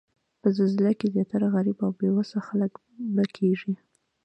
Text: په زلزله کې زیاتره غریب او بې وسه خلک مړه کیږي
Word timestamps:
په 0.41 0.47
زلزله 0.55 0.91
کې 0.99 1.07
زیاتره 1.15 1.47
غریب 1.55 1.77
او 1.85 1.91
بې 1.99 2.09
وسه 2.15 2.37
خلک 2.47 2.71
مړه 3.13 3.25
کیږي 3.35 3.73